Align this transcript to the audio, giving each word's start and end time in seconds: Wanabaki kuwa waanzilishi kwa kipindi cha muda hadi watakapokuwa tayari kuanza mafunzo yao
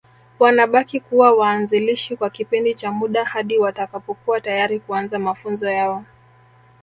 Wanabaki 0.39 0.99
kuwa 0.99 1.31
waanzilishi 1.31 2.15
kwa 2.15 2.29
kipindi 2.29 2.75
cha 2.75 2.91
muda 2.91 3.25
hadi 3.25 3.57
watakapokuwa 3.57 4.41
tayari 4.41 4.79
kuanza 4.79 5.19
mafunzo 5.19 5.69
yao 5.71 6.05